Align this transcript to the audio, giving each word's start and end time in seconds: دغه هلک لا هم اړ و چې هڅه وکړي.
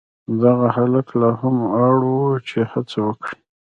دغه 0.41 0.67
هلک 0.75 1.07
لا 1.19 1.29
هم 1.41 1.57
اړ 1.87 1.97
و 2.07 2.11
چې 2.47 2.59
هڅه 2.71 2.97
وکړي. 3.07 3.37